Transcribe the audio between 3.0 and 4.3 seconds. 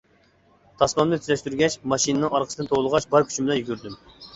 بار كۈچۈم بىلەن يۈگۈردۈم.